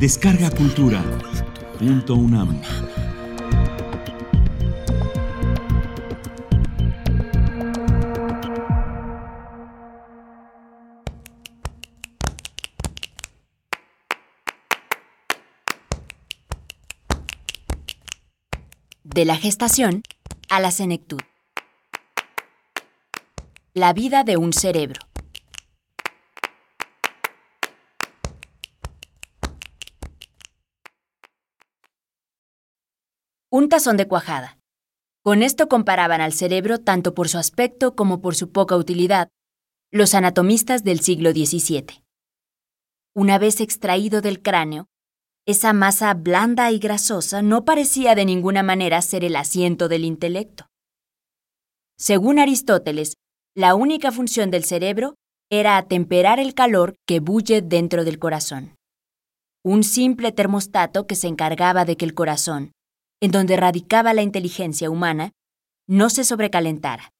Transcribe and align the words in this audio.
Descarga 0.00 0.48
Cultura. 0.48 1.04
Punto 1.78 2.14
UNAM. 2.14 2.62
De 19.04 19.26
la 19.26 19.36
gestación 19.36 20.02
a 20.48 20.60
la 20.60 20.70
senectud. 20.70 21.20
La 23.74 23.92
vida 23.92 24.24
de 24.24 24.38
un 24.38 24.54
cerebro. 24.54 25.09
Un 33.52 33.68
tazón 33.68 33.96
de 33.96 34.06
cuajada. 34.06 34.60
Con 35.24 35.42
esto 35.42 35.68
comparaban 35.68 36.20
al 36.20 36.32
cerebro 36.32 36.78
tanto 36.78 37.14
por 37.14 37.28
su 37.28 37.36
aspecto 37.36 37.96
como 37.96 38.20
por 38.20 38.36
su 38.36 38.52
poca 38.52 38.76
utilidad 38.76 39.28
los 39.90 40.14
anatomistas 40.14 40.84
del 40.84 41.00
siglo 41.00 41.32
XVII. 41.32 42.04
Una 43.12 43.38
vez 43.38 43.60
extraído 43.60 44.20
del 44.20 44.40
cráneo, 44.40 44.86
esa 45.46 45.72
masa 45.72 46.14
blanda 46.14 46.70
y 46.70 46.78
grasosa 46.78 47.42
no 47.42 47.64
parecía 47.64 48.14
de 48.14 48.24
ninguna 48.24 48.62
manera 48.62 49.02
ser 49.02 49.24
el 49.24 49.34
asiento 49.34 49.88
del 49.88 50.04
intelecto. 50.04 50.68
Según 51.98 52.38
Aristóteles, 52.38 53.14
la 53.56 53.74
única 53.74 54.12
función 54.12 54.52
del 54.52 54.62
cerebro 54.62 55.16
era 55.50 55.76
atemperar 55.76 56.38
el 56.38 56.54
calor 56.54 56.94
que 57.04 57.18
bulle 57.18 57.62
dentro 57.62 58.04
del 58.04 58.20
corazón. 58.20 58.76
Un 59.64 59.82
simple 59.82 60.30
termostato 60.30 61.08
que 61.08 61.16
se 61.16 61.26
encargaba 61.26 61.84
de 61.84 61.96
que 61.96 62.04
el 62.04 62.14
corazón, 62.14 62.70
en 63.20 63.30
donde 63.30 63.56
radicaba 63.56 64.14
la 64.14 64.22
inteligencia 64.22 64.90
humana, 64.90 65.32
no 65.86 66.10
se 66.10 66.24
sobrecalentara, 66.24 67.12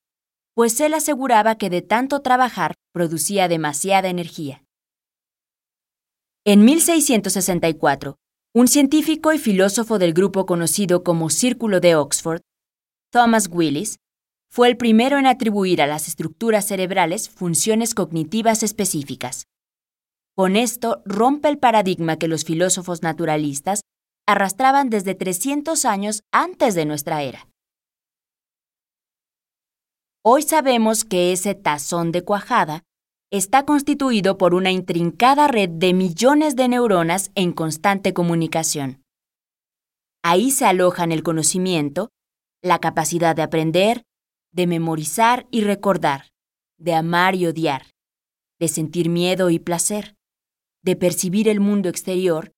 pues 0.54 0.80
él 0.80 0.94
aseguraba 0.94 1.56
que 1.56 1.70
de 1.70 1.82
tanto 1.82 2.20
trabajar 2.20 2.74
producía 2.92 3.48
demasiada 3.48 4.08
energía. 4.08 4.64
En 6.44 6.64
1664, 6.64 8.16
un 8.54 8.66
científico 8.66 9.32
y 9.32 9.38
filósofo 9.38 9.98
del 9.98 10.12
grupo 10.14 10.46
conocido 10.46 11.04
como 11.04 11.30
Círculo 11.30 11.80
de 11.80 11.94
Oxford, 11.96 12.40
Thomas 13.12 13.48
Willis, 13.50 13.98
fue 14.50 14.68
el 14.68 14.76
primero 14.76 15.18
en 15.18 15.26
atribuir 15.26 15.80
a 15.82 15.86
las 15.86 16.08
estructuras 16.08 16.66
cerebrales 16.66 17.28
funciones 17.28 17.94
cognitivas 17.94 18.62
específicas. 18.62 19.46
Con 20.34 20.56
esto 20.56 21.02
rompe 21.04 21.48
el 21.48 21.58
paradigma 21.58 22.16
que 22.16 22.26
los 22.26 22.44
filósofos 22.44 23.02
naturalistas 23.02 23.82
arrastraban 24.30 24.90
desde 24.90 25.14
300 25.14 25.84
años 25.84 26.22
antes 26.32 26.74
de 26.74 26.86
nuestra 26.86 27.22
era. 27.22 27.48
Hoy 30.22 30.42
sabemos 30.42 31.04
que 31.04 31.32
ese 31.32 31.54
tazón 31.54 32.12
de 32.12 32.22
cuajada 32.22 32.84
está 33.32 33.64
constituido 33.64 34.38
por 34.38 34.54
una 34.54 34.70
intrincada 34.70 35.48
red 35.48 35.70
de 35.70 35.94
millones 35.94 36.56
de 36.56 36.68
neuronas 36.68 37.30
en 37.34 37.52
constante 37.52 38.12
comunicación. 38.12 39.02
Ahí 40.22 40.50
se 40.50 40.66
alojan 40.66 41.12
el 41.12 41.22
conocimiento, 41.22 42.10
la 42.62 42.78
capacidad 42.80 43.34
de 43.34 43.42
aprender, 43.42 44.02
de 44.52 44.66
memorizar 44.66 45.46
y 45.50 45.62
recordar, 45.62 46.28
de 46.78 46.94
amar 46.94 47.34
y 47.34 47.46
odiar, 47.46 47.86
de 48.58 48.68
sentir 48.68 49.08
miedo 49.08 49.48
y 49.48 49.58
placer, 49.58 50.16
de 50.82 50.96
percibir 50.96 51.48
el 51.48 51.60
mundo 51.60 51.88
exterior 51.88 52.52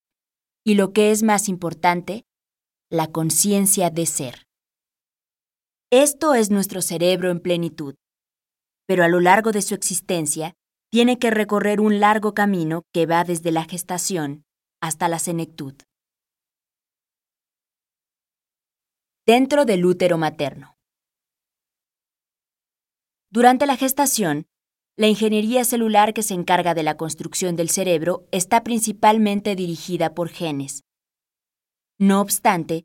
y 0.65 0.75
lo 0.75 0.93
que 0.93 1.11
es 1.11 1.23
más 1.23 1.49
importante, 1.49 2.25
la 2.91 3.09
conciencia 3.09 3.91
de 3.91 4.07
ser. 4.07 4.47
Esto 5.91 6.35
es 6.35 6.51
nuestro 6.51 6.83
cerebro 6.83 7.31
en 7.31 7.41
plenitud, 7.41 7.97
pero 8.87 9.05
a 9.05 9.09
lo 9.09 9.21
largo 9.21 9.53
de 9.53 9.63
su 9.63 9.75
existencia 9.75 10.55
tiene 10.91 11.19
que 11.19 11.31
recorrer 11.31 11.81
un 11.81 12.01
largo 12.01 12.35
camino 12.35 12.83
que 12.93 13.07
va 13.07 13.25
desde 13.25 13.51
la 13.51 13.65
gestación 13.65 14.45
hasta 14.81 15.09
la 15.09 15.19
senectud. 15.19 15.75
Dentro 19.25 19.65
del 19.65 19.85
útero 19.87 20.19
materno. 20.19 20.77
Durante 23.31 23.67
la 23.67 23.77
gestación, 23.77 24.47
la 24.97 25.09
ingeniería 25.09 25.65
celular 25.65 26.13
que 26.13 26.23
se 26.23 26.35
encarga 26.35 26.75
de 26.75 26.83
la 26.83 26.97
construcción 26.97 27.57
del 27.57 27.71
cerebro 27.71 28.27
está 28.31 28.63
principalmente 28.63 29.57
dirigida 29.57 30.15
por 30.15 30.29
genes. 30.29 30.85
No 31.99 32.21
obstante, 32.21 32.85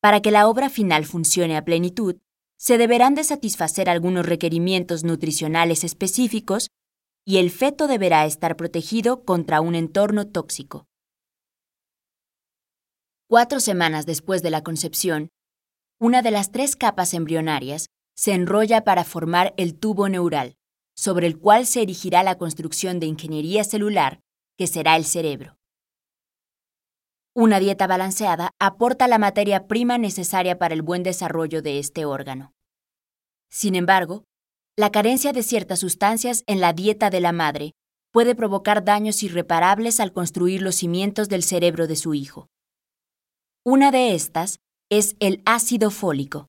para 0.00 0.20
que 0.20 0.30
la 0.30 0.48
obra 0.48 0.68
final 0.68 1.06
funcione 1.06 1.56
a 1.56 1.64
plenitud, 1.64 2.16
se 2.58 2.78
deberán 2.78 3.14
de 3.14 3.24
satisfacer 3.24 3.88
algunos 3.88 4.26
requerimientos 4.26 5.04
nutricionales 5.04 5.84
específicos 5.84 6.68
y 7.24 7.38
el 7.38 7.50
feto 7.50 7.86
deberá 7.86 8.24
estar 8.26 8.56
protegido 8.56 9.24
contra 9.24 9.60
un 9.60 9.74
entorno 9.74 10.26
tóxico. 10.26 10.86
Cuatro 13.28 13.60
semanas 13.60 14.06
después 14.06 14.42
de 14.42 14.50
la 14.50 14.62
concepción, 14.62 15.30
una 15.98 16.22
de 16.22 16.30
las 16.30 16.52
tres 16.52 16.76
capas 16.76 17.14
embrionarias 17.14 17.88
se 18.14 18.32
enrolla 18.32 18.84
para 18.84 19.04
formar 19.04 19.54
el 19.56 19.78
tubo 19.78 20.08
neural, 20.08 20.56
sobre 20.96 21.26
el 21.26 21.38
cual 21.38 21.66
se 21.66 21.82
erigirá 21.82 22.22
la 22.22 22.38
construcción 22.38 22.98
de 22.98 23.06
ingeniería 23.06 23.64
celular, 23.64 24.20
que 24.56 24.66
será 24.66 24.96
el 24.96 25.04
cerebro. 25.04 25.56
Una 27.34 27.60
dieta 27.60 27.86
balanceada 27.86 28.52
aporta 28.58 29.06
la 29.06 29.18
materia 29.18 29.66
prima 29.66 29.98
necesaria 29.98 30.58
para 30.58 30.72
el 30.72 30.80
buen 30.80 31.02
desarrollo 31.02 31.60
de 31.60 31.78
este 31.78 32.06
órgano. 32.06 32.54
Sin 33.50 33.74
embargo, 33.74 34.24
la 34.74 34.90
carencia 34.90 35.32
de 35.32 35.42
ciertas 35.42 35.80
sustancias 35.80 36.44
en 36.46 36.60
la 36.60 36.72
dieta 36.72 37.10
de 37.10 37.20
la 37.20 37.32
madre 37.32 37.72
puede 38.10 38.34
provocar 38.34 38.84
daños 38.84 39.22
irreparables 39.22 40.00
al 40.00 40.14
construir 40.14 40.62
los 40.62 40.76
cimientos 40.76 41.28
del 41.28 41.42
cerebro 41.42 41.86
de 41.86 41.96
su 41.96 42.14
hijo. 42.14 42.48
Una 43.62 43.90
de 43.90 44.14
estas 44.14 44.60
es 44.90 45.16
el 45.20 45.42
ácido 45.44 45.90
fólico, 45.90 46.46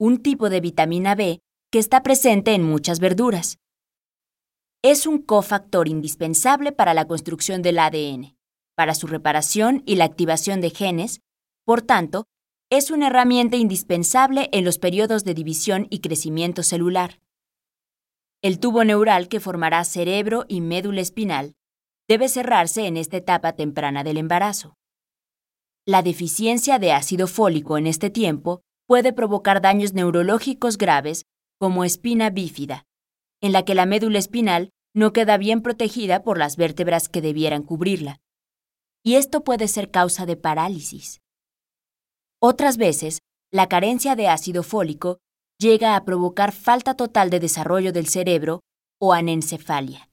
un 0.00 0.22
tipo 0.22 0.50
de 0.50 0.60
vitamina 0.60 1.14
B 1.14 1.38
que 1.70 1.78
está 1.78 2.02
presente 2.02 2.54
en 2.54 2.64
muchas 2.64 2.98
verduras. 2.98 3.58
Es 4.82 5.06
un 5.06 5.20
cofactor 5.20 5.88
indispensable 5.88 6.72
para 6.72 6.94
la 6.94 7.06
construcción 7.06 7.60
del 7.60 7.78
ADN, 7.78 8.34
para 8.74 8.94
su 8.94 9.06
reparación 9.06 9.82
y 9.84 9.96
la 9.96 10.06
activación 10.06 10.62
de 10.62 10.70
genes, 10.70 11.20
por 11.66 11.82
tanto, 11.82 12.24
es 12.70 12.90
una 12.90 13.08
herramienta 13.08 13.58
indispensable 13.58 14.48
en 14.52 14.64
los 14.64 14.78
periodos 14.78 15.24
de 15.24 15.34
división 15.34 15.86
y 15.90 16.00
crecimiento 16.00 16.62
celular. 16.62 17.20
El 18.42 18.58
tubo 18.58 18.82
neural 18.84 19.28
que 19.28 19.38
formará 19.38 19.84
cerebro 19.84 20.46
y 20.48 20.62
médula 20.62 21.02
espinal 21.02 21.56
debe 22.08 22.28
cerrarse 22.30 22.86
en 22.86 22.96
esta 22.96 23.18
etapa 23.18 23.52
temprana 23.52 24.02
del 24.02 24.16
embarazo. 24.16 24.78
La 25.86 26.00
deficiencia 26.00 26.78
de 26.78 26.92
ácido 26.92 27.26
fólico 27.26 27.76
en 27.76 27.86
este 27.86 28.08
tiempo 28.08 28.62
puede 28.86 29.12
provocar 29.12 29.60
daños 29.60 29.92
neurológicos 29.92 30.78
graves 30.78 31.26
como 31.58 31.84
espina 31.84 32.30
bífida, 32.30 32.86
en 33.40 33.52
la 33.52 33.64
que 33.64 33.74
la 33.74 33.86
médula 33.86 34.18
espinal 34.18 34.70
no 34.94 35.12
queda 35.12 35.36
bien 35.36 35.62
protegida 35.62 36.22
por 36.22 36.38
las 36.38 36.56
vértebras 36.56 37.08
que 37.08 37.20
debieran 37.20 37.62
cubrirla. 37.62 38.20
Y 39.02 39.14
esto 39.14 39.44
puede 39.44 39.68
ser 39.68 39.90
causa 39.90 40.26
de 40.26 40.36
parálisis. 40.36 41.20
Otras 42.40 42.76
veces, 42.76 43.20
la 43.52 43.68
carencia 43.68 44.16
de 44.16 44.28
ácido 44.28 44.62
fólico 44.62 45.18
llega 45.58 45.96
a 45.96 46.04
provocar 46.04 46.52
falta 46.52 46.94
total 46.94 47.30
de 47.30 47.40
desarrollo 47.40 47.92
del 47.92 48.08
cerebro 48.08 48.60
o 49.00 49.12
anencefalia. 49.12 50.08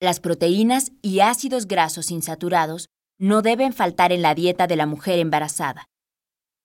Las 0.00 0.20
proteínas 0.20 0.92
y 1.02 1.20
ácidos 1.20 1.66
grasos 1.66 2.10
insaturados 2.10 2.88
no 3.18 3.42
deben 3.42 3.72
faltar 3.72 4.12
en 4.12 4.22
la 4.22 4.34
dieta 4.34 4.66
de 4.66 4.76
la 4.76 4.86
mujer 4.86 5.18
embarazada, 5.18 5.86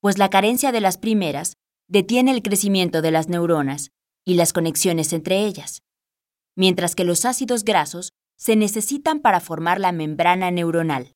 pues 0.00 0.16
la 0.16 0.30
carencia 0.30 0.72
de 0.72 0.80
las 0.80 0.96
primeras 0.96 1.54
detiene 1.88 2.30
el 2.30 2.42
crecimiento 2.42 3.02
de 3.02 3.10
las 3.10 3.28
neuronas 3.28 3.90
y 4.26 4.34
las 4.34 4.52
conexiones 4.52 5.12
entre 5.12 5.46
ellas, 5.46 5.82
mientras 6.56 6.94
que 6.94 7.04
los 7.04 7.24
ácidos 7.24 7.64
grasos 7.64 8.12
se 8.36 8.56
necesitan 8.56 9.20
para 9.20 9.40
formar 9.40 9.80
la 9.80 9.92
membrana 9.92 10.50
neuronal. 10.50 11.12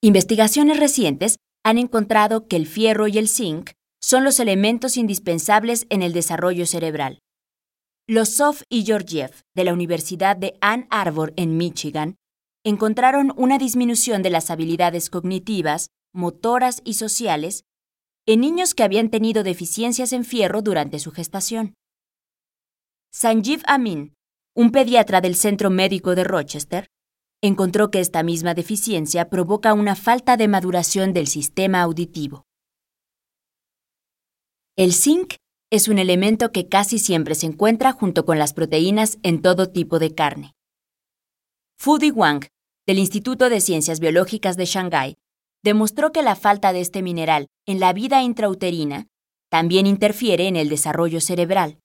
Investigaciones 0.00 0.80
recientes 0.80 1.36
han 1.62 1.78
encontrado 1.78 2.48
que 2.48 2.56
el 2.56 2.66
fierro 2.66 3.06
y 3.06 3.18
el 3.18 3.28
zinc 3.28 3.70
son 4.00 4.24
los 4.24 4.40
elementos 4.40 4.96
indispensables 4.96 5.86
en 5.90 6.02
el 6.02 6.12
desarrollo 6.12 6.66
cerebral. 6.66 7.20
Losov 8.08 8.56
y 8.68 8.84
Georgiev, 8.84 9.30
de 9.54 9.62
la 9.64 9.72
Universidad 9.72 10.36
de 10.36 10.58
Ann 10.60 10.88
Arbor 10.90 11.32
en 11.36 11.56
Michigan, 11.56 12.16
encontraron 12.64 13.32
una 13.36 13.58
disminución 13.58 14.22
de 14.22 14.30
las 14.30 14.50
habilidades 14.50 15.08
cognitivas, 15.08 15.90
motoras 16.12 16.80
y 16.84 16.94
sociales 16.94 17.62
en 18.26 18.40
niños 18.40 18.74
que 18.74 18.82
habían 18.82 19.10
tenido 19.10 19.42
deficiencias 19.42 20.12
en 20.12 20.24
fierro 20.24 20.62
durante 20.62 20.98
su 20.98 21.10
gestación. 21.10 21.74
Sanjeev 23.12 23.62
Amin, 23.66 24.14
un 24.54 24.70
pediatra 24.70 25.20
del 25.20 25.34
Centro 25.34 25.70
Médico 25.70 26.14
de 26.14 26.24
Rochester, 26.24 26.86
encontró 27.42 27.90
que 27.90 28.00
esta 28.00 28.22
misma 28.22 28.54
deficiencia 28.54 29.28
provoca 29.28 29.74
una 29.74 29.96
falta 29.96 30.36
de 30.36 30.48
maduración 30.48 31.12
del 31.12 31.26
sistema 31.26 31.82
auditivo. 31.82 32.44
El 34.76 34.92
zinc 34.92 35.34
es 35.70 35.88
un 35.88 35.98
elemento 35.98 36.52
que 36.52 36.68
casi 36.68 36.98
siempre 36.98 37.34
se 37.34 37.46
encuentra 37.46 37.92
junto 37.92 38.24
con 38.24 38.38
las 38.38 38.52
proteínas 38.52 39.18
en 39.22 39.42
todo 39.42 39.70
tipo 39.70 39.98
de 39.98 40.14
carne. 40.14 40.52
Fu 41.78 41.98
Wang, 42.14 42.46
del 42.86 42.98
Instituto 42.98 43.48
de 43.48 43.60
Ciencias 43.60 43.98
Biológicas 43.98 44.56
de 44.56 44.66
Shanghái, 44.66 45.16
demostró 45.62 46.12
que 46.12 46.22
la 46.22 46.36
falta 46.36 46.72
de 46.72 46.80
este 46.80 47.02
mineral 47.02 47.48
en 47.66 47.80
la 47.80 47.92
vida 47.92 48.22
intrauterina 48.22 49.06
también 49.50 49.86
interfiere 49.86 50.48
en 50.48 50.56
el 50.56 50.68
desarrollo 50.68 51.20
cerebral, 51.20 51.78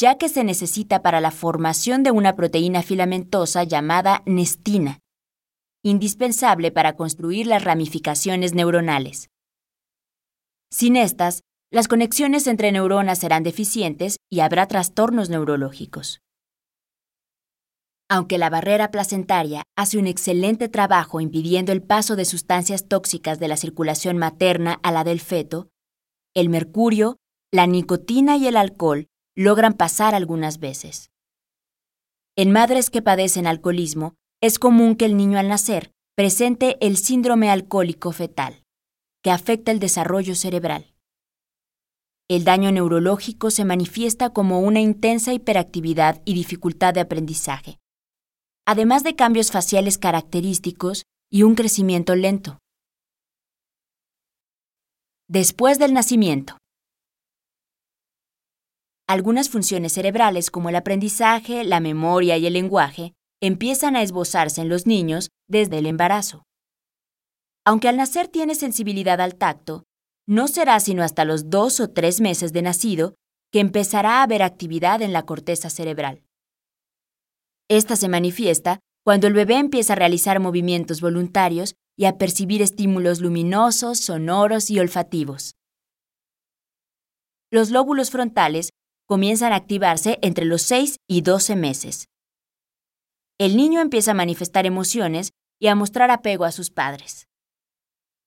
ya 0.00 0.16
que 0.16 0.28
se 0.28 0.44
necesita 0.44 1.02
para 1.02 1.20
la 1.20 1.30
formación 1.30 2.02
de 2.02 2.10
una 2.10 2.36
proteína 2.36 2.82
filamentosa 2.82 3.64
llamada 3.64 4.22
nestina, 4.24 5.00
indispensable 5.82 6.70
para 6.70 6.96
construir 6.96 7.46
las 7.46 7.64
ramificaciones 7.64 8.54
neuronales. 8.54 9.28
Sin 10.70 10.96
estas, 10.96 11.42
las 11.72 11.88
conexiones 11.88 12.46
entre 12.46 12.72
neuronas 12.72 13.18
serán 13.18 13.42
deficientes 13.42 14.16
y 14.30 14.40
habrá 14.40 14.66
trastornos 14.66 15.28
neurológicos. 15.28 16.20
Aunque 18.12 18.38
la 18.38 18.50
barrera 18.50 18.90
placentaria 18.90 19.62
hace 19.76 19.96
un 19.96 20.08
excelente 20.08 20.68
trabajo 20.68 21.20
impidiendo 21.20 21.70
el 21.70 21.80
paso 21.80 22.16
de 22.16 22.24
sustancias 22.24 22.88
tóxicas 22.88 23.38
de 23.38 23.46
la 23.46 23.56
circulación 23.56 24.18
materna 24.18 24.80
a 24.82 24.90
la 24.90 25.04
del 25.04 25.20
feto, 25.20 25.68
el 26.34 26.48
mercurio, 26.48 27.18
la 27.52 27.68
nicotina 27.68 28.36
y 28.36 28.48
el 28.48 28.56
alcohol 28.56 29.06
logran 29.36 29.74
pasar 29.74 30.16
algunas 30.16 30.58
veces. 30.58 31.12
En 32.36 32.50
madres 32.50 32.90
que 32.90 33.00
padecen 33.00 33.46
alcoholismo, 33.46 34.16
es 34.40 34.58
común 34.58 34.96
que 34.96 35.04
el 35.04 35.16
niño 35.16 35.38
al 35.38 35.48
nacer 35.48 35.92
presente 36.16 36.84
el 36.84 36.96
síndrome 36.96 37.48
alcohólico 37.48 38.10
fetal, 38.10 38.64
que 39.22 39.30
afecta 39.30 39.70
el 39.70 39.78
desarrollo 39.78 40.34
cerebral. 40.34 40.94
El 42.28 42.42
daño 42.42 42.72
neurológico 42.72 43.50
se 43.52 43.64
manifiesta 43.64 44.30
como 44.30 44.60
una 44.60 44.80
intensa 44.80 45.32
hiperactividad 45.32 46.22
y 46.24 46.34
dificultad 46.34 46.94
de 46.94 47.00
aprendizaje, 47.00 47.79
además 48.66 49.04
de 49.04 49.16
cambios 49.16 49.50
faciales 49.50 49.98
característicos 49.98 51.04
y 51.30 51.42
un 51.42 51.54
crecimiento 51.54 52.14
lento. 52.14 52.58
Después 55.28 55.78
del 55.78 55.94
nacimiento. 55.94 56.56
Algunas 59.06 59.48
funciones 59.48 59.92
cerebrales 59.92 60.50
como 60.50 60.68
el 60.68 60.76
aprendizaje, 60.76 61.64
la 61.64 61.80
memoria 61.80 62.36
y 62.36 62.46
el 62.46 62.52
lenguaje 62.52 63.12
empiezan 63.40 63.96
a 63.96 64.02
esbozarse 64.02 64.60
en 64.60 64.68
los 64.68 64.86
niños 64.86 65.30
desde 65.48 65.78
el 65.78 65.86
embarazo. 65.86 66.44
Aunque 67.64 67.88
al 67.88 67.96
nacer 67.96 68.28
tiene 68.28 68.54
sensibilidad 68.54 69.20
al 69.20 69.36
tacto, 69.36 69.84
no 70.26 70.48
será 70.48 70.78
sino 70.80 71.02
hasta 71.02 71.24
los 71.24 71.50
dos 71.50 71.80
o 71.80 71.90
tres 71.90 72.20
meses 72.20 72.52
de 72.52 72.62
nacido 72.62 73.14
que 73.52 73.60
empezará 73.60 74.20
a 74.20 74.22
haber 74.22 74.42
actividad 74.42 75.02
en 75.02 75.12
la 75.12 75.24
corteza 75.24 75.70
cerebral. 75.70 76.22
Esta 77.70 77.94
se 77.94 78.08
manifiesta 78.08 78.80
cuando 79.04 79.28
el 79.28 79.32
bebé 79.32 79.54
empieza 79.54 79.92
a 79.92 79.96
realizar 79.96 80.40
movimientos 80.40 81.00
voluntarios 81.00 81.76
y 81.96 82.06
a 82.06 82.18
percibir 82.18 82.62
estímulos 82.62 83.20
luminosos, 83.20 84.00
sonoros 84.00 84.70
y 84.70 84.80
olfativos. 84.80 85.54
Los 87.52 87.70
lóbulos 87.70 88.10
frontales 88.10 88.70
comienzan 89.06 89.52
a 89.52 89.56
activarse 89.56 90.18
entre 90.20 90.46
los 90.46 90.62
6 90.62 90.96
y 91.08 91.20
12 91.20 91.54
meses. 91.54 92.06
El 93.38 93.56
niño 93.56 93.80
empieza 93.80 94.10
a 94.10 94.14
manifestar 94.14 94.66
emociones 94.66 95.30
y 95.60 95.68
a 95.68 95.76
mostrar 95.76 96.10
apego 96.10 96.44
a 96.44 96.52
sus 96.52 96.70
padres. 96.70 97.28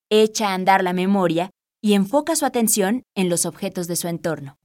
Echa 0.09 0.49
a 0.49 0.53
andar 0.53 0.85
la 0.85 0.93
memoria 0.93 1.49
y 1.81 1.95
enfoca 1.95 2.37
su 2.37 2.45
atención 2.45 3.03
en 3.13 3.27
los 3.27 3.45
objetos 3.45 3.87
de 3.87 3.97
su 3.97 4.07
entorno. 4.07 4.57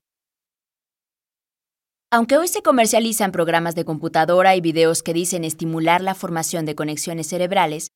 Aunque 2.11 2.39
hoy 2.39 2.49
se 2.49 2.63
comercializan 2.63 3.33
programas 3.33 3.75
de 3.75 3.85
computadora 3.85 4.57
y 4.57 4.63
videos 4.63 5.03
que 5.03 5.13
dicen 5.13 5.45
estimular 5.45 6.01
la 6.01 6.15
formación 6.15 6.65
de 6.65 6.75
conexiones 6.75 7.27
cerebrales, 7.27 7.91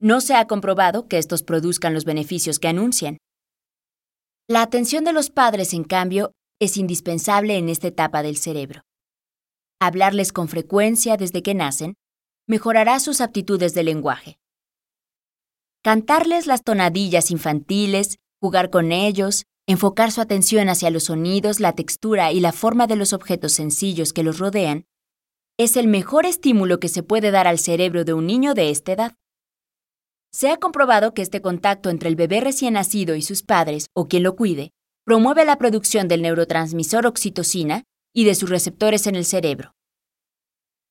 no 0.00 0.22
se 0.22 0.34
ha 0.34 0.46
comprobado 0.46 1.08
que 1.08 1.18
estos 1.18 1.42
produzcan 1.42 1.92
los 1.92 2.06
beneficios 2.06 2.58
que 2.58 2.68
anuncian. 2.68 3.18
La 4.48 4.62
atención 4.62 5.04
de 5.04 5.12
los 5.12 5.30
padres, 5.30 5.74
en 5.74 5.84
cambio, 5.84 6.32
es 6.58 6.78
indispensable 6.78 7.58
en 7.58 7.68
esta 7.68 7.88
etapa 7.88 8.22
del 8.22 8.38
cerebro. 8.38 8.82
Hablarles 9.78 10.32
con 10.32 10.48
frecuencia 10.48 11.18
desde 11.18 11.42
que 11.42 11.54
nacen 11.54 11.94
mejorará 12.46 12.98
sus 12.98 13.20
aptitudes 13.20 13.74
de 13.74 13.84
lenguaje. 13.84 14.38
Cantarles 15.82 16.46
las 16.46 16.62
tonadillas 16.62 17.30
infantiles, 17.30 18.16
jugar 18.40 18.70
con 18.70 18.90
ellos, 18.90 19.44
enfocar 19.66 20.12
su 20.12 20.20
atención 20.20 20.68
hacia 20.68 20.90
los 20.90 21.04
sonidos, 21.04 21.58
la 21.60 21.72
textura 21.72 22.32
y 22.32 22.40
la 22.40 22.52
forma 22.52 22.86
de 22.86 22.96
los 22.96 23.12
objetos 23.12 23.52
sencillos 23.52 24.12
que 24.12 24.22
los 24.22 24.38
rodean, 24.38 24.86
es 25.58 25.76
el 25.76 25.86
mejor 25.86 26.26
estímulo 26.26 26.80
que 26.80 26.88
se 26.88 27.02
puede 27.02 27.30
dar 27.30 27.46
al 27.46 27.58
cerebro 27.58 28.04
de 28.04 28.12
un 28.12 28.26
niño 28.26 28.54
de 28.54 28.70
esta 28.70 28.92
edad. 28.92 29.16
Se 30.32 30.50
ha 30.50 30.56
comprobado 30.56 31.14
que 31.14 31.22
este 31.22 31.40
contacto 31.40 31.90
entre 31.90 32.08
el 32.08 32.16
bebé 32.16 32.40
recién 32.40 32.74
nacido 32.74 33.14
y 33.14 33.22
sus 33.22 33.42
padres, 33.42 33.86
o 33.94 34.08
quien 34.08 34.24
lo 34.24 34.34
cuide, 34.34 34.72
promueve 35.04 35.44
la 35.44 35.56
producción 35.56 36.08
del 36.08 36.22
neurotransmisor 36.22 37.06
oxitocina 37.06 37.84
y 38.12 38.24
de 38.24 38.34
sus 38.34 38.50
receptores 38.50 39.06
en 39.06 39.14
el 39.14 39.24
cerebro. 39.24 39.72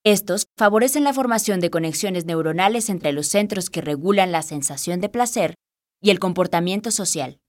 Estos 0.06 0.48
favorecen 0.58 1.04
la 1.04 1.14
formación 1.14 1.60
de 1.60 1.70
conexiones 1.70 2.26
neuronales 2.26 2.90
entre 2.90 3.12
los 3.12 3.28
centros 3.28 3.70
que 3.70 3.82
regulan 3.82 4.32
la 4.32 4.42
sensación 4.42 5.02
de 5.02 5.10
placer 5.10 5.56
y 6.02 6.10
el 6.10 6.20
comportamiento 6.20 6.92
social 6.92 7.40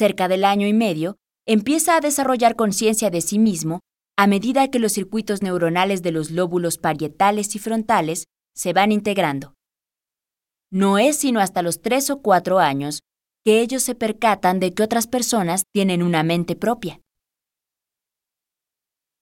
cerca 0.00 0.28
del 0.28 0.44
año 0.44 0.66
y 0.66 0.72
medio, 0.72 1.18
empieza 1.46 1.94
a 1.94 2.00
desarrollar 2.00 2.56
conciencia 2.56 3.10
de 3.10 3.20
sí 3.20 3.38
mismo 3.38 3.80
a 4.16 4.26
medida 4.26 4.70
que 4.70 4.78
los 4.78 4.92
circuitos 4.92 5.42
neuronales 5.42 6.00
de 6.00 6.10
los 6.10 6.30
lóbulos 6.30 6.78
parietales 6.78 7.54
y 7.54 7.58
frontales 7.58 8.24
se 8.54 8.72
van 8.72 8.92
integrando. 8.92 9.52
No 10.72 10.96
es 10.96 11.18
sino 11.18 11.38
hasta 11.40 11.60
los 11.60 11.82
tres 11.82 12.08
o 12.08 12.22
cuatro 12.22 12.60
años 12.60 13.00
que 13.44 13.60
ellos 13.60 13.82
se 13.82 13.94
percatan 13.94 14.58
de 14.58 14.72
que 14.72 14.82
otras 14.82 15.06
personas 15.06 15.64
tienen 15.70 16.02
una 16.02 16.22
mente 16.22 16.56
propia. 16.56 17.02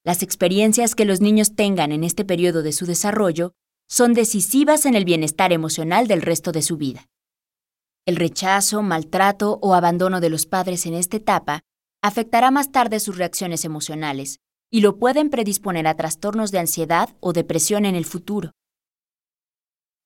Las 0.05 0.23
experiencias 0.23 0.95
que 0.95 1.05
los 1.05 1.21
niños 1.21 1.57
tengan 1.57 1.91
en 1.91 2.05
este 2.05 2.25
periodo 2.25 2.63
de 2.63 2.73
su 2.73 2.87
desarrollo 2.87 3.53
son 3.89 4.15
decisivas 4.15 4.87
en 4.87 4.95
el 4.95 5.05
bienestar 5.05 5.53
emocional 5.53 6.07
del 6.07 6.23
resto 6.23 6.53
de 6.53 6.63
su 6.63 6.77
vida. 6.77 7.09
El 8.09 8.17
rechazo, 8.17 8.81
maltrato 8.81 9.59
o 9.61 9.75
abandono 9.75 10.23
de 10.23 10.31
los 10.31 10.47
padres 10.47 10.87
en 10.87 10.95
esta 10.95 11.19
etapa 11.19 11.61
afectará 12.03 12.51
más 12.51 12.73
tarde 12.73 13.01
sus 13.01 13.19
reacciones 13.19 13.67
emocionales 13.67 14.39
y 14.73 14.81
lo 14.81 14.97
pueden 14.97 15.29
predisponer 15.29 15.87
a 15.87 15.95
trastornos 15.95 16.51
de 16.51 16.59
ansiedad 16.59 17.15
o 17.21 17.35
depresión 17.35 17.85
en 17.85 17.95
el 17.95 18.07
futuro. 18.07 18.53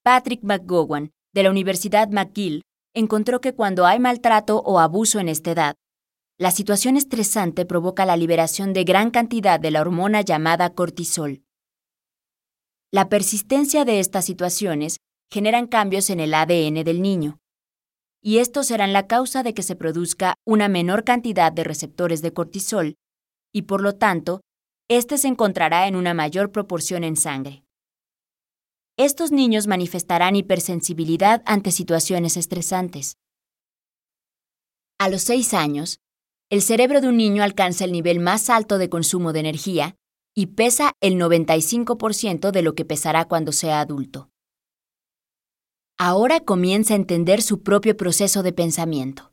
Patrick 0.03 0.43
McGowan, 0.43 1.11
de 1.33 1.43
la 1.43 1.49
Universidad 1.49 2.09
McGill, 2.09 2.63
encontró 2.93 3.39
que 3.39 3.53
cuando 3.53 3.85
hay 3.85 4.01
maltrato 4.01 4.59
o 4.59 4.79
abuso 4.81 5.21
en 5.21 5.29
esta 5.29 5.51
edad, 5.51 5.75
la 6.37 6.51
situación 6.51 6.97
estresante 6.97 7.65
provoca 7.65 8.05
la 8.05 8.17
liberación 8.17 8.73
de 8.73 8.83
gran 8.83 9.11
cantidad 9.11 9.61
de 9.61 9.71
la 9.71 9.79
hormona 9.79 10.19
llamada 10.19 10.73
cortisol. 10.73 11.45
La 12.91 13.07
persistencia 13.07 13.85
de 13.85 14.01
estas 14.01 14.25
situaciones 14.25 14.97
generan 15.31 15.67
cambios 15.67 16.09
en 16.09 16.19
el 16.19 16.33
ADN 16.33 16.83
del 16.83 17.01
niño, 17.01 17.39
y 18.25 18.37
estos 18.37 18.67
serán 18.67 18.93
la 18.93 19.05
causa 19.05 19.43
de 19.43 19.53
que 19.53 19.63
se 19.63 19.75
produzca 19.75 20.35
una 20.45 20.69
menor 20.69 21.03
cantidad 21.03 21.51
de 21.51 21.65
receptores 21.65 22.21
de 22.21 22.31
cortisol, 22.31 22.95
y 23.53 23.63
por 23.63 23.81
lo 23.81 23.95
tanto, 23.95 24.41
éste 24.87 25.17
se 25.17 25.27
encontrará 25.27 25.87
en 25.87 25.97
una 25.97 26.13
mayor 26.13 26.51
proporción 26.51 27.03
en 27.03 27.17
sangre. 27.17 27.65
Estos 28.97 29.31
niños 29.31 29.67
manifestarán 29.67 30.37
hipersensibilidad 30.37 31.43
ante 31.45 31.71
situaciones 31.71 32.37
estresantes. 32.37 33.17
A 34.99 35.09
los 35.09 35.23
6 35.23 35.53
años, 35.53 35.99
el 36.49 36.61
cerebro 36.61 37.01
de 37.01 37.09
un 37.09 37.17
niño 37.17 37.43
alcanza 37.43 37.83
el 37.83 37.91
nivel 37.91 38.21
más 38.21 38.49
alto 38.49 38.77
de 38.77 38.89
consumo 38.89 39.33
de 39.33 39.41
energía 39.41 39.95
y 40.33 40.47
pesa 40.47 40.93
el 41.01 41.15
95% 41.15 42.51
de 42.51 42.61
lo 42.61 42.73
que 42.73 42.85
pesará 42.85 43.25
cuando 43.25 43.51
sea 43.51 43.81
adulto 43.81 44.32
ahora 45.97 46.39
comienza 46.39 46.93
a 46.93 46.97
entender 46.97 47.41
su 47.41 47.63
propio 47.63 47.95
proceso 47.95 48.43
de 48.43 48.53
pensamiento. 48.53 49.31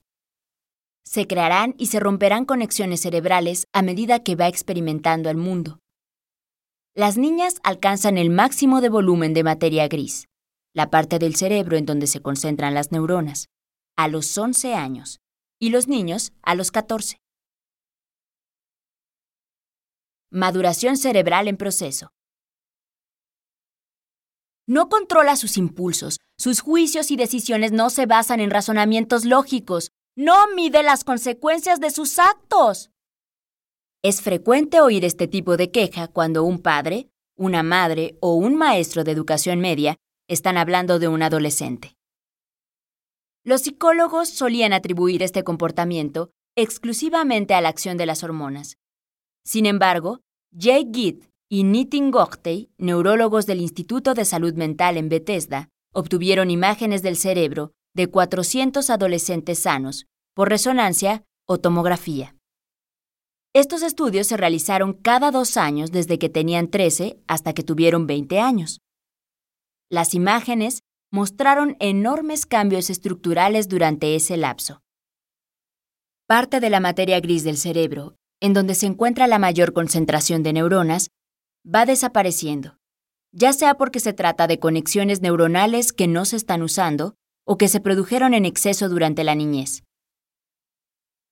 Se 1.05 1.27
crearán 1.27 1.75
y 1.79 1.87
se 1.87 1.99
romperán 1.99 2.45
conexiones 2.45 3.01
cerebrales 3.01 3.65
a 3.73 3.83
medida 3.83 4.23
que 4.23 4.37
va 4.37 4.49
experimentando 4.49 5.31
el 5.31 5.37
mundo. 5.37 5.81
Las 6.95 7.17
niñas 7.17 7.57
alcanzan 7.63 8.19
el 8.19 8.31
máximo 8.31 8.81
de 8.81 8.89
volumen 8.89 9.33
de 9.35 9.45
materia 9.45 9.89
gris, 9.89 10.27
la 10.75 10.91
parte 10.91 11.19
del 11.19 11.35
cerebro 11.35 11.77
en 11.77 11.87
donde 11.87 12.07
se 12.07 12.21
concentran 12.21 12.75
las 12.75 12.93
neuronas, 12.93 13.47
a 13.97 14.09
los 14.09 14.37
11 14.37 14.75
años 14.75 15.21
y 15.59 15.71
los 15.71 15.89
niños 15.89 16.33
a 16.43 16.55
los 16.55 16.71
14. 16.71 17.17
Maduración 20.31 20.97
cerebral 20.97 21.49
en 21.49 21.57
proceso. 21.57 22.11
No 24.71 24.89
controla 24.89 25.35
sus 25.35 25.57
impulsos, 25.57 26.21
sus 26.39 26.61
juicios 26.61 27.11
y 27.11 27.17
decisiones 27.17 27.73
no 27.73 27.91
se 27.91 28.07
basan 28.07 28.39
en 28.39 28.53
razonamientos 28.53 29.25
lógicos, 29.25 29.91
no 30.15 30.47
mide 30.55 30.85
las 30.85 31.03
consecuencias 31.03 31.81
de 31.81 31.91
sus 31.91 32.21
actos. 32.21 32.93
Es 34.01 34.23
frecuente 34.23 34.81
oír 34.81 35.05
este 35.05 35.27
tipo 35.27 35.57
de 35.57 35.73
queja 35.73 36.07
cuando 36.07 36.45
un 36.45 36.61
padre, 36.61 37.11
una 37.37 37.65
madre 37.65 38.17
o 38.21 38.37
un 38.37 38.55
maestro 38.55 39.03
de 39.03 39.11
educación 39.11 39.59
media 39.59 39.97
están 40.29 40.57
hablando 40.57 41.01
de 41.01 41.09
un 41.09 41.25
adolescente. 41.25 41.97
Los 43.43 43.63
psicólogos 43.63 44.29
solían 44.29 44.73
atribuir 44.73 45.25
este 45.25 45.43
comportamiento 45.43 46.31
exclusivamente 46.55 47.55
a 47.55 47.61
la 47.61 47.71
acción 47.71 47.97
de 47.97 48.07
las 48.07 48.23
hormonas. 48.23 48.79
Sin 49.45 49.67
embargo, 49.67 50.21
Jay 50.57 50.89
Gitt 50.95 51.30
y 51.53 51.65
Nitin 51.65 52.13
Gochtey, 52.13 52.71
neurólogos 52.79 53.45
del 53.45 53.61
Instituto 53.61 54.15
de 54.15 54.25
Salud 54.25 54.55
Mental 54.55 54.97
en 54.97 55.09
Bethesda, 55.09 55.69
obtuvieron 55.93 56.49
imágenes 56.49 57.03
del 57.03 57.17
cerebro 57.17 57.73
de 57.93 58.07
400 58.07 58.89
adolescentes 58.89 59.59
sanos 59.59 60.07
por 60.33 60.49
resonancia 60.49 61.25
o 61.49 61.59
tomografía. 61.59 62.37
Estos 63.53 63.83
estudios 63.83 64.29
se 64.29 64.37
realizaron 64.37 64.93
cada 64.93 65.33
dos 65.33 65.57
años 65.57 65.91
desde 65.91 66.21
que 66.21 66.29
tenían 66.29 66.71
13 66.71 67.21
hasta 67.27 67.53
que 67.53 67.65
tuvieron 67.65 68.07
20 68.07 68.39
años. 68.39 68.79
Las 69.91 70.15
imágenes 70.15 70.85
mostraron 71.11 71.77
enormes 71.81 72.47
cambios 72.47 72.91
estructurales 72.91 73.69
durante 73.69 74.15
ese 74.15 74.37
lapso. 74.37 74.83
Parte 76.29 76.61
de 76.61 76.71
la 76.71 76.79
materia 76.79 77.19
gris 77.19 77.43
del 77.43 77.57
cerebro, 77.57 78.15
en 78.41 78.55
donde 78.55 78.77
se 78.77 78.87
encuentra 78.87 79.27
la 79.27 79.41
mayor 79.41 79.73
concentración 79.73 80.45
de 80.45 80.53
neuronas, 80.53 81.11
va 81.65 81.87
desapareciendo, 81.87 82.79
ya 83.33 83.53
sea 83.53 83.75
porque 83.75 84.01
se 84.01 84.13
trata 84.13 84.47
de 84.47 84.59
conexiones 84.59 85.21
neuronales 85.21 85.93
que 85.93 86.09
no 86.09 86.25
se 86.25 86.37
están 86.37 86.63
usando 86.63 87.15
o 87.47 87.57
que 87.57 87.69
se 87.69 87.81
produjeron 87.81 88.35
en 88.35 88.45
exceso 88.45 88.89
durante 88.89 89.25
la 89.25 89.35
niñez. 89.35 89.83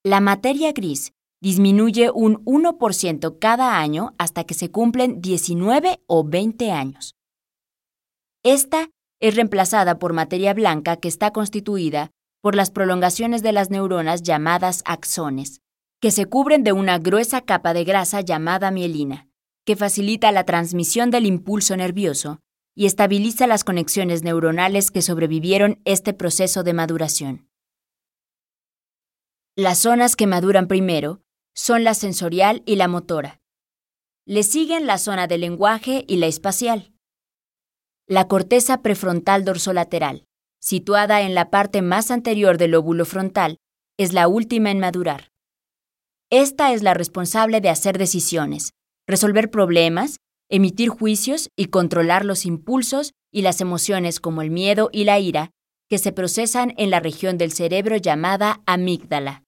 La 0.03 0.21
materia 0.21 0.71
gris 0.71 1.13
disminuye 1.41 2.11
un 2.11 2.43
1% 2.45 3.37
cada 3.39 3.79
año 3.79 4.13
hasta 4.17 4.43
que 4.43 4.53
se 4.53 4.71
cumplen 4.71 5.21
19 5.21 6.01
o 6.07 6.23
20 6.23 6.71
años. 6.71 7.15
Esta 8.43 8.89
es 9.21 9.35
reemplazada 9.35 9.99
por 9.99 10.13
materia 10.13 10.53
blanca 10.53 10.97
que 10.97 11.07
está 11.07 11.31
constituida 11.31 12.11
por 12.41 12.55
las 12.55 12.71
prolongaciones 12.71 13.43
de 13.43 13.51
las 13.51 13.69
neuronas 13.69 14.23
llamadas 14.23 14.81
axones, 14.85 15.61
que 16.01 16.11
se 16.11 16.25
cubren 16.25 16.63
de 16.63 16.71
una 16.71 16.97
gruesa 16.99 17.41
capa 17.41 17.73
de 17.73 17.83
grasa 17.83 18.21
llamada 18.21 18.71
mielina, 18.71 19.28
que 19.65 19.75
facilita 19.75 20.31
la 20.31 20.45
transmisión 20.45 21.11
del 21.11 21.25
impulso 21.25 21.75
nervioso 21.77 22.39
y 22.75 22.85
estabiliza 22.85 23.45
las 23.47 23.63
conexiones 23.63 24.23
neuronales 24.23 24.91
que 24.91 25.01
sobrevivieron 25.01 25.81
este 25.85 26.13
proceso 26.13 26.63
de 26.63 26.73
maduración. 26.73 27.49
Las 29.55 29.79
zonas 29.79 30.15
que 30.15 30.27
maduran 30.27 30.67
primero 30.67 31.21
son 31.53 31.83
la 31.83 31.93
sensorial 31.93 32.63
y 32.65 32.77
la 32.77 32.87
motora. 32.87 33.41
Le 34.25 34.43
siguen 34.43 34.87
la 34.87 34.97
zona 34.97 35.27
del 35.27 35.41
lenguaje 35.41 36.05
y 36.07 36.17
la 36.17 36.27
espacial. 36.27 36.93
La 38.07 38.27
corteza 38.27 38.81
prefrontal 38.81 39.43
dorsolateral, 39.43 40.25
situada 40.61 41.21
en 41.21 41.35
la 41.35 41.49
parte 41.49 41.81
más 41.81 42.11
anterior 42.11 42.57
del 42.57 42.71
lóbulo 42.71 43.05
frontal, 43.05 43.57
es 43.97 44.13
la 44.13 44.27
última 44.27 44.71
en 44.71 44.79
madurar. 44.79 45.31
Esta 46.29 46.71
es 46.73 46.83
la 46.83 46.93
responsable 46.93 47.59
de 47.59 47.69
hacer 47.69 47.97
decisiones, 47.97 48.71
resolver 49.09 49.49
problemas, 49.49 50.17
emitir 50.49 50.89
juicios 50.89 51.49
y 51.57 51.65
controlar 51.65 52.25
los 52.25 52.45
impulsos 52.45 53.13
y 53.31 53.41
las 53.41 53.59
emociones 53.59 54.19
como 54.19 54.43
el 54.43 54.51
miedo 54.51 54.89
y 54.93 55.03
la 55.03 55.19
ira 55.19 55.49
que 55.89 55.97
se 55.97 56.11
procesan 56.11 56.75
en 56.77 56.91
la 56.91 56.99
región 56.99 57.39
del 57.39 57.51
cerebro 57.51 57.97
llamada 57.97 58.61
amígdala. 58.67 59.43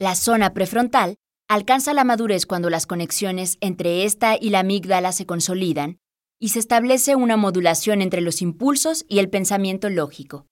La 0.00 0.14
zona 0.14 0.54
prefrontal 0.54 1.16
alcanza 1.46 1.92
la 1.92 2.04
madurez 2.04 2.46
cuando 2.46 2.70
las 2.70 2.86
conexiones 2.86 3.58
entre 3.60 4.04
esta 4.04 4.36
y 4.40 4.48
la 4.48 4.60
amígdala 4.60 5.12
se 5.12 5.26
consolidan 5.26 5.98
y 6.40 6.48
se 6.48 6.58
establece 6.58 7.14
una 7.14 7.36
modulación 7.36 8.00
entre 8.00 8.22
los 8.22 8.40
impulsos 8.40 9.04
y 9.08 9.18
el 9.18 9.28
pensamiento 9.28 9.90
lógico. 9.90 10.46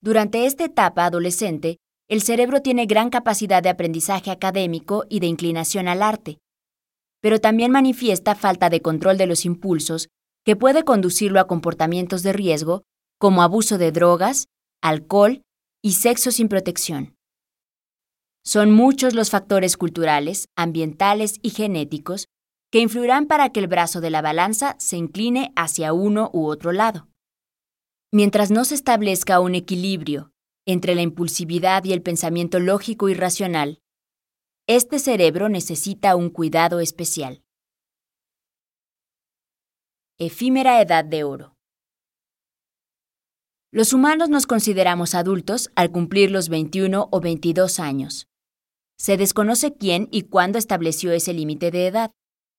Durante 0.00 0.46
esta 0.46 0.64
etapa 0.64 1.06
adolescente, 1.06 1.78
el 2.08 2.22
cerebro 2.22 2.60
tiene 2.60 2.86
gran 2.86 3.10
capacidad 3.10 3.62
de 3.62 3.70
aprendizaje 3.70 4.30
académico 4.30 5.04
y 5.08 5.20
de 5.20 5.26
inclinación 5.26 5.88
al 5.88 6.02
arte, 6.02 6.38
pero 7.22 7.40
también 7.40 7.70
manifiesta 7.70 8.34
falta 8.34 8.68
de 8.68 8.82
control 8.82 9.16
de 9.16 9.26
los 9.26 9.46
impulsos 9.46 10.08
que 10.44 10.56
puede 10.56 10.84
conducirlo 10.84 11.40
a 11.40 11.46
comportamientos 11.46 12.22
de 12.22 12.34
riesgo 12.34 12.82
como 13.18 13.42
abuso 13.42 13.78
de 13.78 13.92
drogas, 13.92 14.48
alcohol 14.82 15.40
y 15.82 15.92
sexo 15.92 16.30
sin 16.30 16.48
protección. 16.48 17.16
Son 18.44 18.70
muchos 18.70 19.14
los 19.14 19.30
factores 19.30 19.78
culturales, 19.78 20.48
ambientales 20.54 21.38
y 21.40 21.50
genéticos 21.50 22.26
que 22.70 22.80
influirán 22.80 23.26
para 23.26 23.50
que 23.50 23.60
el 23.60 23.68
brazo 23.68 24.02
de 24.02 24.10
la 24.10 24.20
balanza 24.20 24.76
se 24.78 24.98
incline 24.98 25.52
hacia 25.56 25.94
uno 25.94 26.28
u 26.34 26.46
otro 26.48 26.72
lado. 26.72 27.08
Mientras 28.12 28.50
no 28.50 28.66
se 28.66 28.74
establezca 28.74 29.40
un 29.40 29.54
equilibrio 29.54 30.33
entre 30.66 30.94
la 30.94 31.02
impulsividad 31.02 31.84
y 31.84 31.92
el 31.92 32.02
pensamiento 32.02 32.58
lógico 32.58 33.08
y 33.08 33.14
racional, 33.14 33.80
este 34.66 34.98
cerebro 34.98 35.48
necesita 35.48 36.16
un 36.16 36.30
cuidado 36.30 36.80
especial. 36.80 37.42
Efímera 40.18 40.80
edad 40.80 41.04
de 41.04 41.24
oro. 41.24 41.54
Los 43.70 43.92
humanos 43.92 44.28
nos 44.28 44.46
consideramos 44.46 45.14
adultos 45.14 45.70
al 45.74 45.90
cumplir 45.90 46.30
los 46.30 46.48
21 46.48 47.08
o 47.10 47.20
22 47.20 47.80
años. 47.80 48.28
Se 48.96 49.16
desconoce 49.16 49.74
quién 49.74 50.08
y 50.12 50.22
cuándo 50.22 50.58
estableció 50.58 51.10
ese 51.12 51.32
límite 51.32 51.70
de 51.72 51.88
edad. 51.88 52.12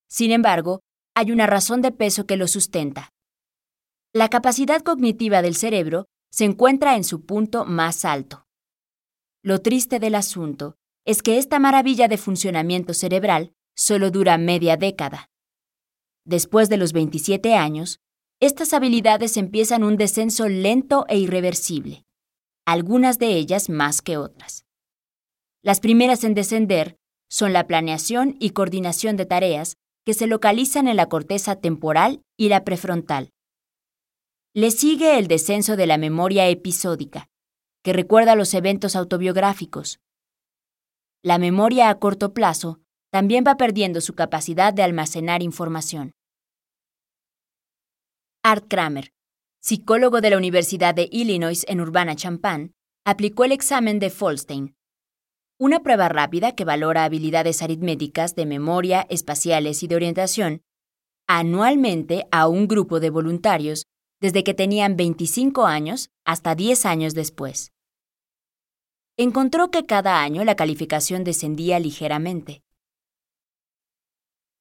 Sin 0.09 0.31
embargo, 0.31 0.81
hay 1.15 1.31
una 1.31 1.47
razón 1.47 1.81
de 1.81 1.91
peso 1.91 2.25
que 2.25 2.35
lo 2.35 2.47
sustenta. 2.47 3.13
La 4.13 4.29
capacidad 4.29 4.81
cognitiva 4.81 5.41
del 5.41 5.55
cerebro 5.55 6.05
se 6.35 6.43
encuentra 6.43 6.97
en 6.97 7.05
su 7.05 7.25
punto 7.25 7.63
más 7.63 8.03
alto. 8.03 8.45
Lo 9.41 9.61
triste 9.61 9.99
del 9.99 10.15
asunto 10.15 10.75
es 11.05 11.21
que 11.21 11.37
esta 11.37 11.59
maravilla 11.59 12.09
de 12.09 12.17
funcionamiento 12.17 12.93
cerebral 12.93 13.53
solo 13.73 14.11
dura 14.11 14.37
media 14.37 14.75
década. 14.75 15.29
Después 16.25 16.67
de 16.67 16.75
los 16.75 16.91
27 16.91 17.55
años, 17.55 18.01
estas 18.41 18.73
habilidades 18.73 19.37
empiezan 19.37 19.85
un 19.85 19.95
descenso 19.95 20.49
lento 20.49 21.05
e 21.07 21.17
irreversible, 21.17 22.05
algunas 22.65 23.17
de 23.17 23.27
ellas 23.27 23.69
más 23.69 24.01
que 24.01 24.17
otras. 24.17 24.65
Las 25.61 25.79
primeras 25.79 26.25
en 26.25 26.33
descender 26.33 26.97
son 27.29 27.53
la 27.53 27.65
planeación 27.65 28.35
y 28.41 28.49
coordinación 28.49 29.15
de 29.15 29.25
tareas 29.25 29.77
que 30.05 30.13
se 30.13 30.27
localizan 30.27 30.89
en 30.89 30.97
la 30.97 31.07
corteza 31.07 31.55
temporal 31.55 32.23
y 32.35 32.49
la 32.49 32.65
prefrontal. 32.65 33.31
Le 34.57 34.71
sigue 34.71 35.19
el 35.19 35.27
descenso 35.27 35.75
de 35.75 35.85
la 35.85 35.97
memoria 35.97 36.47
episódica, 36.47 37.27
que 37.83 37.91
recuerda 37.91 38.35
los 38.35 38.53
eventos 38.53 38.95
autobiográficos. 38.95 39.99
La 41.21 41.37
memoria 41.37 41.89
a 41.89 41.99
corto 41.99 42.33
plazo 42.33 42.79
también 43.11 43.43
va 43.45 43.57
perdiendo 43.57 43.99
su 43.99 44.15
capacidad 44.15 44.73
de 44.73 44.83
almacenar 44.83 45.43
información. 45.43 46.13
Art 48.43 48.63
Kramer, 48.69 49.11
psicólogo 49.61 50.21
de 50.21 50.29
la 50.29 50.37
Universidad 50.37 50.95
de 50.95 51.09
Illinois 51.11 51.65
en 51.67 51.81
Urbana-Champaign, 51.81 52.71
aplicó 53.05 53.43
el 53.43 53.51
examen 53.51 53.99
de 53.99 54.09
Folstein, 54.09 54.73
una 55.59 55.83
prueba 55.83 56.07
rápida 56.07 56.55
que 56.55 56.63
valora 56.63 57.03
habilidades 57.03 57.61
aritméticas 57.61 58.35
de 58.35 58.45
memoria, 58.45 59.05
espaciales 59.09 59.83
y 59.83 59.87
de 59.87 59.97
orientación, 59.97 60.61
anualmente 61.27 62.25
a 62.31 62.47
un 62.47 62.69
grupo 62.69 63.01
de 63.01 63.09
voluntarios 63.09 63.87
desde 64.19 64.43
que 64.43 64.53
tenían 64.53 64.95
25 64.95 65.65
años 65.65 66.09
hasta 66.23 66.55
10 66.55 66.85
años 66.85 67.13
después. 67.13 67.71
Encontró 69.17 69.71
que 69.71 69.85
cada 69.85 70.21
año 70.21 70.43
la 70.43 70.55
calificación 70.55 71.23
descendía 71.23 71.79
ligeramente. 71.79 72.63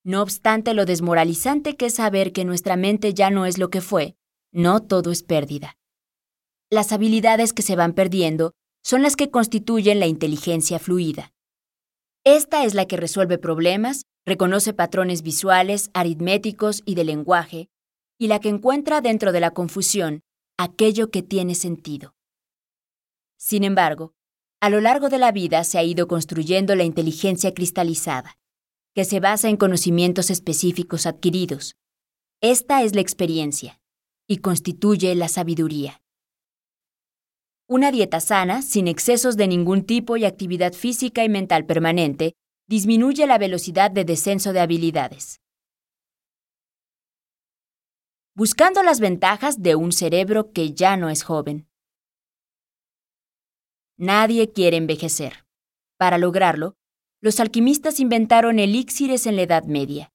No 0.04 0.22
obstante 0.22 0.74
lo 0.74 0.84
desmoralizante 0.84 1.76
que 1.76 1.86
es 1.86 1.94
saber 1.94 2.32
que 2.32 2.44
nuestra 2.44 2.76
mente 2.76 3.14
ya 3.14 3.30
no 3.30 3.46
es 3.46 3.58
lo 3.58 3.70
que 3.70 3.80
fue, 3.80 4.16
no 4.52 4.80
todo 4.80 5.10
es 5.10 5.22
pérdida. 5.22 5.76
Las 6.70 6.92
habilidades 6.92 7.52
que 7.52 7.62
se 7.62 7.74
van 7.74 7.94
perdiendo 7.94 8.52
son 8.82 9.02
las 9.02 9.16
que 9.16 9.30
constituyen 9.30 9.98
la 9.98 10.06
inteligencia 10.06 10.78
fluida. 10.78 11.32
Esta 12.22 12.64
es 12.64 12.74
la 12.74 12.86
que 12.86 12.96
resuelve 12.96 13.38
problemas, 13.38 14.04
reconoce 14.26 14.72
patrones 14.72 15.22
visuales, 15.22 15.90
aritméticos 15.94 16.82
y 16.84 16.94
de 16.94 17.04
lenguaje, 17.04 17.68
y 18.24 18.26
la 18.26 18.40
que 18.40 18.48
encuentra 18.48 19.02
dentro 19.02 19.32
de 19.32 19.40
la 19.40 19.50
confusión 19.50 20.22
aquello 20.56 21.10
que 21.10 21.22
tiene 21.22 21.54
sentido. 21.54 22.14
Sin 23.36 23.64
embargo, 23.64 24.14
a 24.62 24.70
lo 24.70 24.80
largo 24.80 25.10
de 25.10 25.18
la 25.18 25.30
vida 25.30 25.62
se 25.62 25.76
ha 25.76 25.82
ido 25.82 26.08
construyendo 26.08 26.74
la 26.74 26.84
inteligencia 26.84 27.52
cristalizada, 27.52 28.38
que 28.94 29.04
se 29.04 29.20
basa 29.20 29.50
en 29.50 29.58
conocimientos 29.58 30.30
específicos 30.30 31.04
adquiridos. 31.04 31.76
Esta 32.40 32.82
es 32.82 32.94
la 32.94 33.02
experiencia 33.02 33.78
y 34.26 34.38
constituye 34.38 35.14
la 35.14 35.28
sabiduría. 35.28 36.00
Una 37.68 37.92
dieta 37.92 38.20
sana, 38.20 38.62
sin 38.62 38.88
excesos 38.88 39.36
de 39.36 39.48
ningún 39.48 39.84
tipo 39.84 40.16
y 40.16 40.24
actividad 40.24 40.72
física 40.72 41.24
y 41.24 41.28
mental 41.28 41.66
permanente, 41.66 42.32
disminuye 42.68 43.26
la 43.26 43.36
velocidad 43.36 43.90
de 43.90 44.06
descenso 44.06 44.54
de 44.54 44.60
habilidades. 44.60 45.42
Buscando 48.36 48.82
las 48.82 48.98
ventajas 48.98 49.62
de 49.62 49.76
un 49.76 49.92
cerebro 49.92 50.50
que 50.50 50.72
ya 50.72 50.96
no 50.96 51.08
es 51.08 51.22
joven. 51.22 51.68
Nadie 53.96 54.50
quiere 54.50 54.76
envejecer. 54.76 55.46
Para 55.98 56.18
lograrlo, 56.18 56.74
los 57.20 57.38
alquimistas 57.38 58.00
inventaron 58.00 58.58
elixires 58.58 59.26
en 59.26 59.36
la 59.36 59.42
Edad 59.42 59.66
Media, 59.66 60.12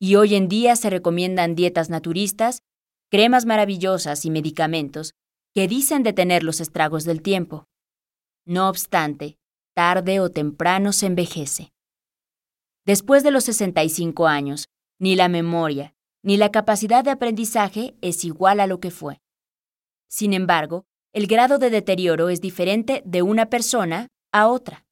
y 0.00 0.14
hoy 0.14 0.36
en 0.36 0.48
día 0.48 0.74
se 0.74 0.88
recomiendan 0.88 1.54
dietas 1.54 1.90
naturistas, 1.90 2.62
cremas 3.10 3.44
maravillosas 3.44 4.24
y 4.24 4.30
medicamentos 4.30 5.12
que 5.52 5.68
dicen 5.68 6.02
detener 6.02 6.42
los 6.42 6.62
estragos 6.62 7.04
del 7.04 7.20
tiempo. 7.20 7.68
No 8.46 8.70
obstante, 8.70 9.36
tarde 9.74 10.18
o 10.20 10.30
temprano 10.30 10.94
se 10.94 11.04
envejece. 11.04 11.74
Después 12.86 13.22
de 13.22 13.32
los 13.32 13.44
65 13.44 14.26
años, 14.26 14.70
ni 14.98 15.14
la 15.14 15.28
memoria, 15.28 15.94
ni 16.22 16.36
la 16.36 16.50
capacidad 16.50 17.04
de 17.04 17.10
aprendizaje 17.10 17.94
es 18.00 18.24
igual 18.24 18.60
a 18.60 18.66
lo 18.66 18.80
que 18.80 18.90
fue. 18.90 19.20
Sin 20.08 20.32
embargo, 20.32 20.84
el 21.12 21.26
grado 21.26 21.58
de 21.58 21.70
deterioro 21.70 22.28
es 22.28 22.40
diferente 22.40 23.02
de 23.04 23.22
una 23.22 23.46
persona 23.46 24.08
a 24.32 24.48
otra. 24.48 24.84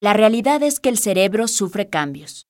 La 0.00 0.12
realidad 0.12 0.62
es 0.62 0.80
que 0.80 0.88
el 0.88 0.98
cerebro 0.98 1.48
sufre 1.48 1.88
cambios. 1.88 2.46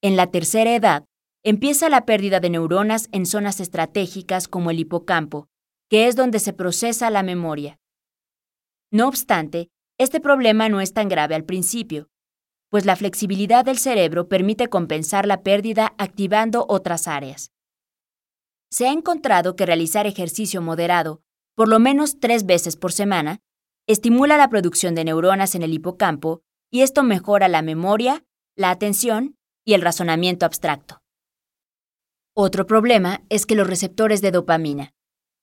En 0.00 0.16
la 0.16 0.30
tercera 0.30 0.74
edad, 0.74 1.04
empieza 1.42 1.88
la 1.88 2.06
pérdida 2.06 2.40
de 2.40 2.50
neuronas 2.50 3.08
en 3.12 3.26
zonas 3.26 3.60
estratégicas 3.60 4.48
como 4.48 4.70
el 4.70 4.78
hipocampo 4.78 5.48
que 5.88 6.06
es 6.06 6.16
donde 6.16 6.38
se 6.38 6.52
procesa 6.52 7.10
la 7.10 7.22
memoria. 7.22 7.78
No 8.90 9.08
obstante, 9.08 9.70
este 9.98 10.20
problema 10.20 10.68
no 10.68 10.80
es 10.80 10.92
tan 10.92 11.08
grave 11.08 11.34
al 11.34 11.44
principio, 11.44 12.08
pues 12.70 12.84
la 12.84 12.96
flexibilidad 12.96 13.64
del 13.64 13.78
cerebro 13.78 14.28
permite 14.28 14.68
compensar 14.68 15.26
la 15.26 15.42
pérdida 15.42 15.94
activando 15.98 16.66
otras 16.68 17.08
áreas. 17.08 17.52
Se 18.70 18.86
ha 18.86 18.92
encontrado 18.92 19.56
que 19.56 19.66
realizar 19.66 20.06
ejercicio 20.06 20.60
moderado, 20.60 21.22
por 21.54 21.68
lo 21.68 21.78
menos 21.78 22.20
tres 22.20 22.44
veces 22.44 22.76
por 22.76 22.92
semana, 22.92 23.40
estimula 23.86 24.36
la 24.36 24.50
producción 24.50 24.94
de 24.94 25.04
neuronas 25.04 25.54
en 25.54 25.62
el 25.62 25.72
hipocampo 25.72 26.42
y 26.70 26.82
esto 26.82 27.02
mejora 27.02 27.48
la 27.48 27.62
memoria, 27.62 28.24
la 28.54 28.70
atención 28.70 29.36
y 29.64 29.72
el 29.74 29.82
razonamiento 29.82 30.44
abstracto. 30.44 31.02
Otro 32.34 32.66
problema 32.66 33.22
es 33.30 33.46
que 33.46 33.54
los 33.54 33.66
receptores 33.66 34.20
de 34.20 34.30
dopamina, 34.30 34.92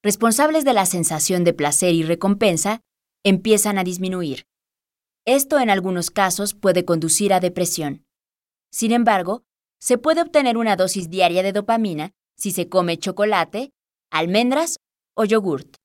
responsables 0.03 0.63
de 0.63 0.73
la 0.73 0.85
sensación 0.85 1.43
de 1.43 1.53
placer 1.53 1.93
y 1.93 2.03
recompensa, 2.03 2.81
empiezan 3.23 3.79
a 3.79 3.83
disminuir. 3.83 4.45
Esto 5.25 5.59
en 5.59 5.71
algunos 5.71 6.11
casos 6.11 6.53
puede 6.53 6.85
conducir 6.85 7.33
a 7.33 7.39
depresión. 7.39 8.05
Sin 8.71 8.91
embargo, 8.91 9.43
se 9.79 9.97
puede 9.97 10.21
obtener 10.21 10.55
una 10.57 10.75
dosis 10.75 11.09
diaria 11.09 11.41
de 11.41 11.51
dopamina 11.51 12.11
si 12.37 12.51
se 12.51 12.69
come 12.69 12.97
chocolate, 12.97 13.71
almendras 14.11 14.77
o 15.15 15.25
yogurt. 15.25 15.77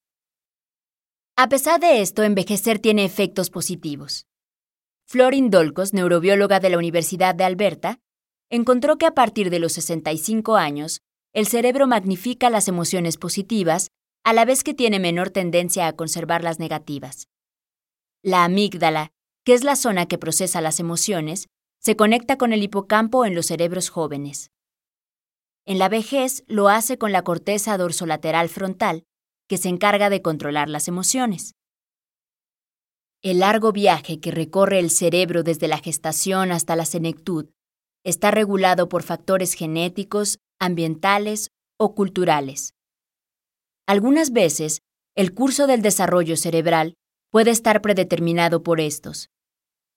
A 1.37 1.49
pesar 1.49 1.81
de 1.81 2.03
esto, 2.03 2.23
envejecer 2.23 2.81
tiene 2.81 3.05
efectos 3.07 3.49
positivos. 3.49 4.27
Florin 5.07 5.49
Dolcos, 5.49 5.95
neurobióloga 5.95 6.61
de 6.61 6.69
la 6.69 6.79
Universidad 6.79 7.35
de 7.35 7.45
Alberta, 7.45 7.99
encontró 8.51 8.99
que 8.99 9.07
a 9.07 9.15
partir 9.15 9.49
de 9.49 9.59
los 9.59 9.73
65 9.73 10.57
años, 10.57 11.01
el 11.33 11.47
cerebro 11.47 11.87
magnifica 11.87 12.51
las 12.51 12.69
emociones 12.69 13.17
positivas 13.17 13.91
a 14.23 14.35
la 14.35 14.45
vez 14.45 14.63
que 14.63 14.75
tiene 14.75 14.99
menor 14.99 15.31
tendencia 15.31 15.87
a 15.87 15.95
conservar 15.95 16.45
las 16.45 16.59
negativas. 16.59 17.29
La 18.23 18.45
amígdala, 18.45 19.13
que 19.45 19.55
es 19.55 19.65
la 19.65 19.77
zona 19.77 20.07
que 20.07 20.19
procesa 20.19 20.61
las 20.61 20.81
emociones, 20.81 21.49
se 21.81 21.97
conecta 21.97 22.37
con 22.37 22.53
el 22.53 22.63
hipocampo 22.63 23.25
en 23.25 23.35
los 23.35 23.47
cerebros 23.47 23.89
jóvenes. 23.89 24.51
En 25.67 25.79
la 25.79 25.89
vejez 25.89 26.45
lo 26.47 26.69
hace 26.69 26.99
con 26.99 27.13
la 27.13 27.23
corteza 27.23 27.77
dorsolateral 27.79 28.49
frontal, 28.49 29.05
que 29.49 29.57
se 29.57 29.69
encarga 29.69 30.11
de 30.11 30.23
controlar 30.23 30.69
las 30.69 30.89
emociones. 30.89 31.55
El 33.23 33.41
largo 33.41 33.73
viaje 33.73 34.21
que 34.21 34.31
recorre 34.31 34.79
el 34.79 34.91
cerebro 34.91 35.43
desde 35.43 35.69
la 35.69 35.79
gestación 35.79 36.53
hasta 36.53 36.77
la 36.77 36.87
senectud 36.87 37.51
está 38.05 38.31
regulado 38.31 38.89
por 38.89 39.03
factores 39.03 39.55
genéticos, 39.55 40.39
ambientales 40.59 41.51
o 41.79 41.95
culturales. 41.95 42.75
Algunas 43.87 44.33
veces, 44.33 44.83
el 45.17 45.35
curso 45.35 45.67
del 45.67 45.83
desarrollo 45.83 46.37
cerebral 46.37 46.95
puede 47.31 47.51
estar 47.51 47.81
predeterminado 47.81 48.63
por 48.63 48.81
estos, 48.81 49.31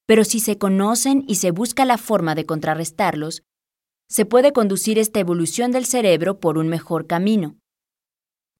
pero 0.05 0.23
si 0.23 0.39
se 0.39 0.57
conocen 0.57 1.23
y 1.27 1.35
se 1.35 1.51
busca 1.51 1.85
la 1.85 1.97
forma 1.97 2.35
de 2.35 2.45
contrarrestarlos, 2.45 3.43
se 4.09 4.25
puede 4.25 4.53
conducir 4.53 4.99
esta 4.99 5.19
evolución 5.19 5.71
del 5.71 5.85
cerebro 5.85 6.39
por 6.39 6.57
un 6.57 6.67
mejor 6.67 7.07
camino, 7.07 7.57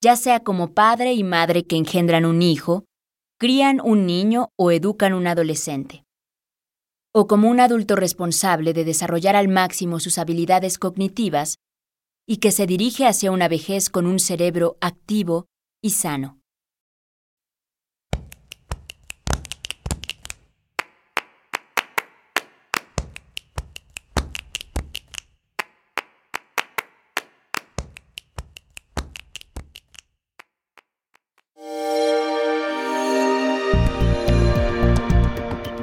ya 0.02 0.16
sea 0.16 0.42
como 0.42 0.74
padre 0.74 1.14
y 1.14 1.24
madre 1.24 1.64
que 1.64 1.78
engendran 1.78 2.26
un 2.26 2.42
hijo, 2.42 2.86
crían 3.40 3.80
un 3.84 4.06
niño 4.06 4.50
o 4.58 4.72
educan 4.72 5.14
un 5.14 5.28
adolescente, 5.28 6.04
o 7.14 7.28
como 7.28 7.50
un 7.50 7.60
adulto 7.60 7.96
responsable 7.96 8.74
de 8.74 8.86
desarrollar 8.86 9.36
al 9.36 9.48
máximo 9.48 10.00
sus 10.00 10.18
habilidades 10.18 10.78
cognitivas 10.78 11.58
y 12.28 12.38
que 12.38 12.52
se 12.52 12.66
dirige 12.66 13.06
hacia 13.06 13.32
una 13.32 13.48
vejez 13.48 13.90
con 13.90 14.08
un 14.08 14.20
cerebro 14.20 14.78
activo 14.82 15.48
y 15.82 15.92
sano. 15.92 16.43